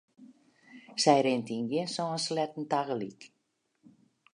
Sy 1.01 1.15
rint 1.25 1.53
yn 1.55 1.65
gjin 1.69 1.89
sân 1.95 2.11
sleatten 2.25 2.65
tagelyk. 2.71 3.21